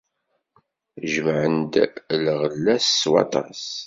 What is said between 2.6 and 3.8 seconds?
s waṭas.